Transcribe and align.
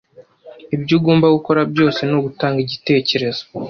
Ibyo 0.75 0.93
ugomba 0.99 1.33
gukora 1.35 1.61
byose 1.71 1.99
ni 2.05 2.15
ugutanga 2.17 2.57
igitekerezo. 2.65 3.43